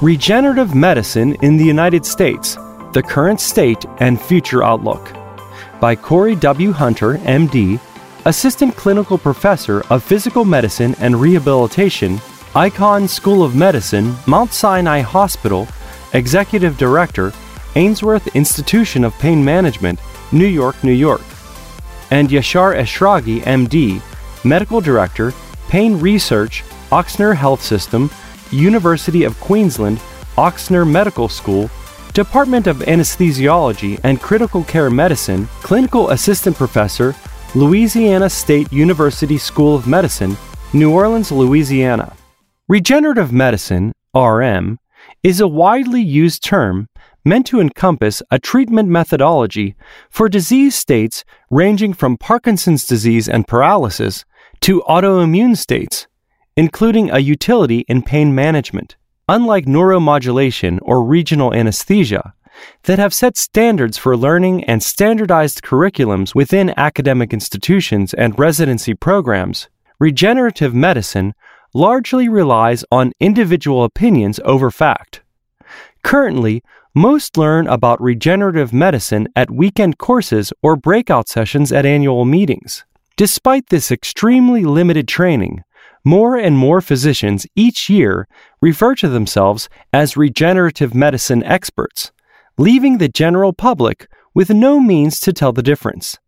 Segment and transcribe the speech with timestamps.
[0.00, 2.56] Regenerative Medicine in the United States
[2.92, 5.12] The Current State and Future Outlook
[5.80, 6.70] by Corey W.
[6.70, 7.80] Hunter, MD,
[8.24, 12.18] Assistant Clinical Professor of Physical Medicine and Rehabilitation,
[12.54, 15.66] Icahn School of Medicine, Mount Sinai Hospital,
[16.12, 17.32] Executive Director,
[17.74, 19.98] Ainsworth Institution of Pain Management,
[20.30, 21.22] New York, New York,
[22.12, 24.00] and Yashar Eshraghi, MD,
[24.44, 25.32] Medical Director,
[25.68, 26.62] Pain Research,
[26.92, 28.08] Ochsner Health System,
[28.52, 29.98] University of Queensland,
[30.36, 31.70] Ochsner Medical School,
[32.12, 37.14] Department of Anesthesiology and Critical Care Medicine, Clinical Assistant Professor,
[37.54, 40.36] Louisiana State University School of Medicine,
[40.72, 42.14] New Orleans, Louisiana.
[42.68, 44.78] Regenerative medicine, RM,
[45.22, 46.88] is a widely used term
[47.24, 49.74] meant to encompass a treatment methodology
[50.10, 54.24] for disease states ranging from Parkinson's disease and paralysis
[54.60, 56.06] to autoimmune states,
[56.58, 58.96] including a utility in pain management.
[59.28, 62.34] Unlike neuromodulation or regional anesthesia,
[62.82, 69.68] that have set standards for learning and standardized curriculums within academic institutions and residency programs,
[70.00, 71.32] regenerative medicine
[71.74, 75.22] largely relies on individual opinions over fact.
[76.02, 82.84] Currently, most learn about regenerative medicine at weekend courses or breakout sessions at annual meetings.
[83.16, 85.62] Despite this extremely limited training,
[86.04, 88.28] more and more physicians each year
[88.60, 92.12] refer to themselves as regenerative medicine experts,
[92.56, 96.18] leaving the general public with no means to tell the difference.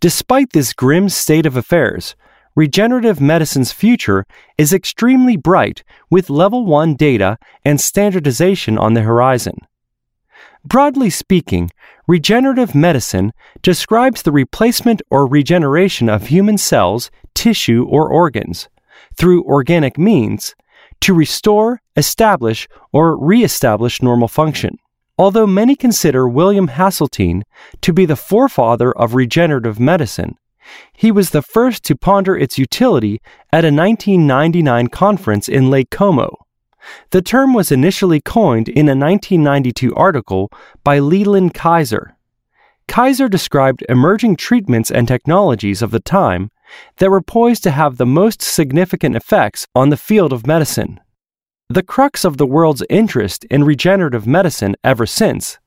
[0.00, 2.14] Despite this grim state of affairs,
[2.54, 4.24] regenerative medicine's future
[4.56, 9.56] is extremely bright with level 1 data and standardization on the horizon.
[10.64, 11.70] Broadly speaking,
[12.06, 13.32] regenerative medicine
[13.62, 18.68] describes the replacement or regeneration of human cells, tissue, or organs
[19.18, 20.54] through organic means
[21.00, 24.78] to restore, establish, or re-establish normal function.
[25.18, 27.42] Although many consider William Haseltine
[27.80, 30.36] to be the forefather of regenerative medicine,
[30.92, 33.20] he was the first to ponder its utility
[33.52, 36.36] at a 1999 conference in Lake Como.
[37.10, 40.50] The term was initially coined in a 1992 article
[40.84, 42.16] by Leland Kaiser.
[42.86, 46.50] Kaiser described emerging treatments and technologies of the time
[46.96, 51.00] that were poised to have the most significant effects on the field of medicine.
[51.68, 55.58] The crux of the world's interest in regenerative medicine ever since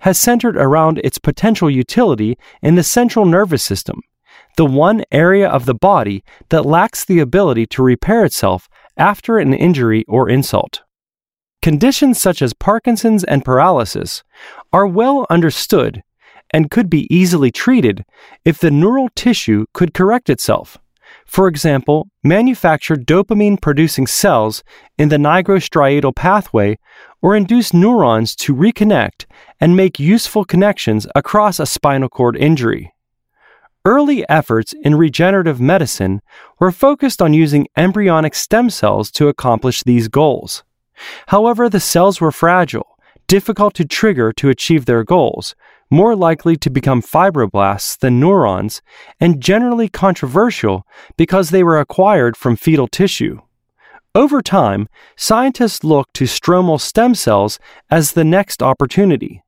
[0.00, 4.00] has centered around its potential utility in the central nervous system,
[4.56, 9.54] the one area of the body that lacks the ability to repair itself after an
[9.54, 10.82] injury or insult.
[11.62, 14.22] Conditions such as Parkinson's and paralysis
[14.72, 16.02] are well understood
[16.52, 18.04] and could be easily treated
[18.44, 20.78] if the neural tissue could correct itself.
[21.26, 24.62] For example, manufacture dopamine producing cells
[24.98, 26.78] in the nigrostriatal pathway
[27.20, 29.26] or induce neurons to reconnect
[29.60, 32.92] and make useful connections across a spinal cord injury.
[33.84, 36.22] Early efforts in regenerative medicine
[36.60, 40.62] were focused on using embryonic stem cells to accomplish these goals.
[41.28, 45.56] However, the cells were fragile, difficult to trigger to achieve their goals,
[45.92, 48.82] more likely to become fibroblasts than neurons,
[49.20, 50.84] and generally controversial
[51.16, 53.40] because they were acquired from fetal tissue.
[54.14, 57.60] Over time, scientists looked to stromal stem cells
[57.90, 59.42] as the next opportunity.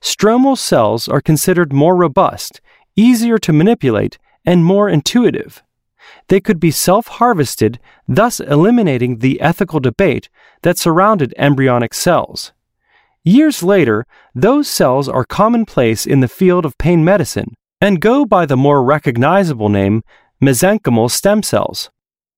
[0.00, 2.60] Stromal cells are considered more robust
[2.98, 5.62] easier to manipulate, and more intuitive.
[6.28, 7.78] They could be self harvested,
[8.08, 10.28] thus eliminating the ethical debate
[10.62, 12.52] that surrounded embryonic cells.
[13.24, 18.46] Years later, those cells are commonplace in the field of pain medicine and go by
[18.46, 20.02] the more recognizable name
[20.42, 21.90] mesenchymal stem cells.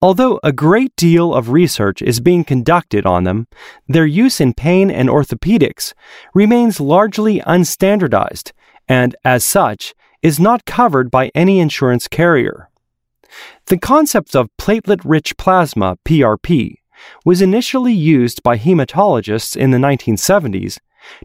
[0.02, 3.46] Although a great deal of research is being conducted on them,
[3.86, 5.92] their use in pain and orthopedics
[6.32, 8.52] remains largely unstandardized,
[8.88, 12.70] and as such, is not covered by any insurance carrier.
[13.66, 16.76] The concept of platelet rich plasma, PRP,
[17.24, 20.78] was initially used by hematologists in the 1970s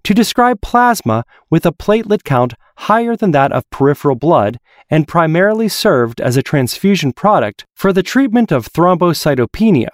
[0.03, 4.59] to describe plasma with a platelet count higher than that of peripheral blood
[4.89, 9.89] and primarily served as a transfusion product for the treatment of thrombocytopenia.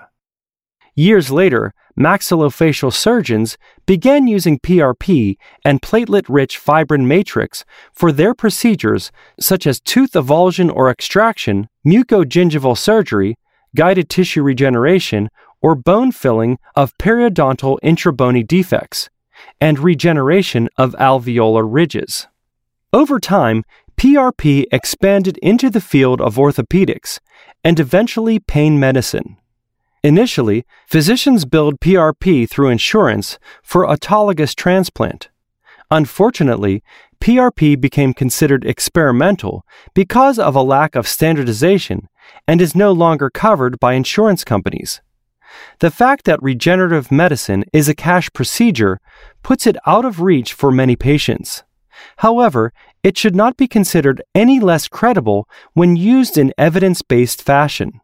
[0.95, 7.63] Years later, maxillofacial surgeons began using PRP and platelet rich fibrin matrix
[7.93, 13.37] for their procedures such as tooth avulsion or extraction, mucogingival surgery,
[13.75, 15.29] guided tissue regeneration,
[15.61, 19.09] or bone filling of periodontal intrabony defects,
[19.59, 22.27] and regeneration of alveolar ridges.
[22.93, 23.63] Over time,
[23.97, 27.19] PRP expanded into the field of orthopedics
[27.63, 29.37] and eventually pain medicine.
[30.03, 35.29] Initially, physicians billed PRP through insurance for autologous transplant.
[35.91, 36.81] Unfortunately,
[37.21, 39.63] PRP became considered experimental
[39.93, 42.09] because of a lack of standardization
[42.47, 45.01] and is no longer covered by insurance companies.
[45.79, 48.99] The fact that regenerative medicine is a cash procedure
[49.43, 51.63] puts it out of reach for many patients.
[52.17, 58.01] However, it should not be considered any less credible when used in evidence based fashion.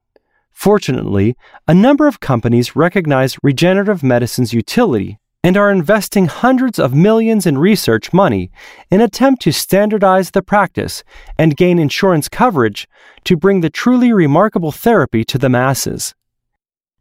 [0.52, 1.36] Fortunately,
[1.68, 7.58] a number of companies recognize regenerative medicine's utility and are investing hundreds of millions in
[7.58, 8.52] research money
[8.90, 11.04] in attempt to standardize the practice
[11.38, 12.88] and gain insurance coverage
[13.24, 16.16] to bring the truly remarkable therapy to the masses.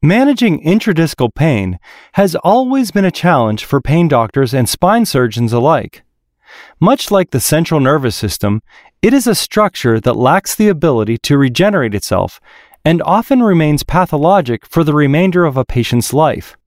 [0.03, 1.79] Managing intradiscal pain
[2.13, 6.03] has always been a challenge for pain doctors and spine surgeons alike.
[6.79, 8.61] Much like the central nervous system,
[9.01, 12.41] it is a structure that lacks the ability to regenerate itself
[12.85, 16.59] and often remains pathologic for the remainder of a patient's life.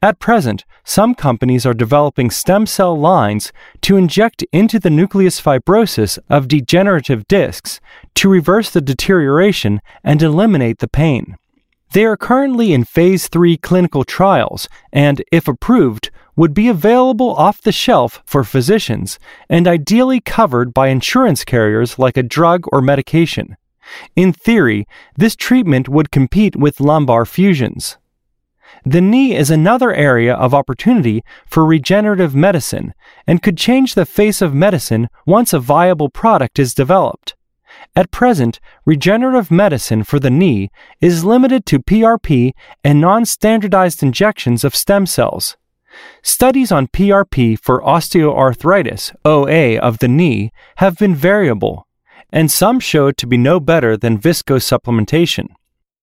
[0.00, 3.52] At present, some companies are developing stem cell lines
[3.82, 7.80] to inject into the nucleus fibrosis of degenerative discs
[8.14, 11.36] to reverse the deterioration and eliminate the pain.
[11.94, 17.62] They are currently in phase 3 clinical trials and, if approved, would be available off
[17.62, 23.56] the shelf for physicians and ideally covered by insurance carriers like a drug or medication.
[24.16, 27.96] In theory, this treatment would compete with lumbar fusions.
[28.84, 32.92] The knee is another area of opportunity for regenerative medicine
[33.24, 37.36] and could change the face of medicine once a viable product is developed.
[37.96, 44.64] At present, regenerative medicine for the knee is limited to PRP and non standardized injections
[44.64, 45.56] of stem cells.
[46.22, 51.86] Studies on PRP for osteoarthritis, OA, of the knee have been variable,
[52.30, 55.48] and some showed to be no better than viscosupplementation.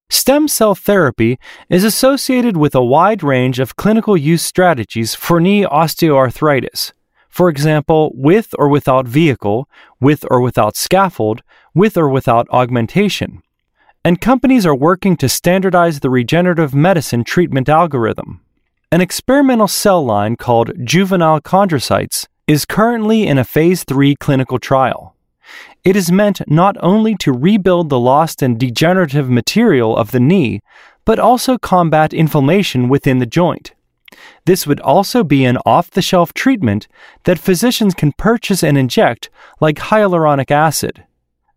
[0.10, 1.40] Stem cell therapy
[1.70, 6.92] is associated with a wide range of clinical use strategies for knee osteoarthritis.
[7.32, 9.68] For example, with or without vehicle,
[10.02, 11.42] with or without scaffold,
[11.74, 13.42] with or without augmentation.
[14.04, 18.42] And companies are working to standardize the regenerative medicine treatment algorithm.
[18.92, 25.16] An experimental cell line called juvenile chondrocytes is currently in a phase 3 clinical trial.
[25.86, 30.62] It is meant not only to rebuild the lost and degenerative material of the knee,
[31.06, 33.74] but also combat inflammation within the joint.
[34.46, 36.88] This would also be an off the shelf treatment
[37.24, 39.30] that physicians can purchase and inject,
[39.60, 41.04] like hyaluronic acid.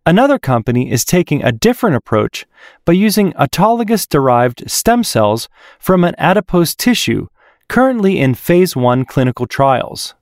[0.07, 2.45] Another company is taking a different approach
[2.85, 5.49] by using autologous derived stem cells
[5.79, 7.29] from an adipose tissue
[7.69, 10.15] currently in phase 1 clinical trials.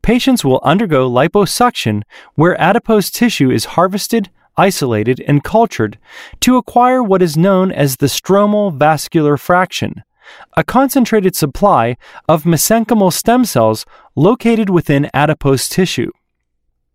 [0.00, 2.02] Patients will undergo liposuction
[2.34, 5.98] where adipose tissue is harvested, isolated, and cultured
[6.40, 10.02] to acquire what is known as the stromal vascular fraction,
[10.56, 11.96] a concentrated supply
[12.28, 16.10] of mesenchymal stem cells located within adipose tissue.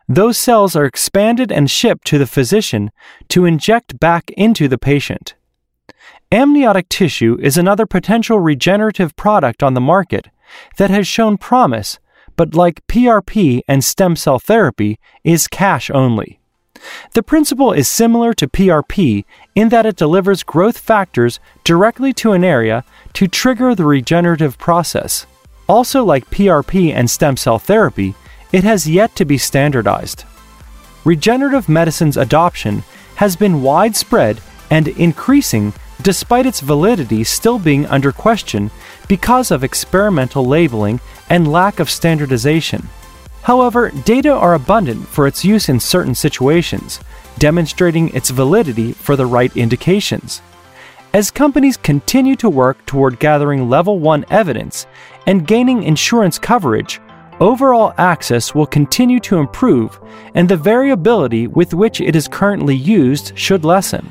[0.09, 2.91] Those cells are expanded and shipped to the physician
[3.29, 5.35] to inject back into the patient.
[6.33, 10.27] Amniotic tissue is another potential regenerative product on the market
[10.77, 11.99] that has shown promise,
[12.35, 16.40] but like PRP and stem cell therapy, is cash only.
[17.13, 19.25] The principle is similar to PRP
[19.55, 22.83] in that it delivers growth factors directly to an area
[23.13, 25.25] to trigger the regenerative process.
[25.67, 28.15] Also, like PRP and stem cell therapy,
[28.51, 30.25] it has yet to be standardized.
[31.05, 32.83] Regenerative medicine's adoption
[33.15, 34.39] has been widespread
[34.69, 38.71] and increasing despite its validity still being under question
[39.07, 42.89] because of experimental labeling and lack of standardization.
[43.43, 46.99] However, data are abundant for its use in certain situations,
[47.39, 50.41] demonstrating its validity for the right indications.
[51.13, 54.85] As companies continue to work toward gathering level 1 evidence
[55.27, 57.01] and gaining insurance coverage,
[57.39, 59.99] overall access will continue to improve
[60.35, 64.09] and the variability with which it is currently used should lessen.